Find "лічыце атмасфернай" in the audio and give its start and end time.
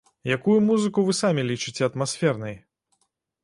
1.51-2.61